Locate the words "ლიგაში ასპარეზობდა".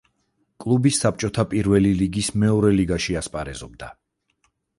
2.79-3.93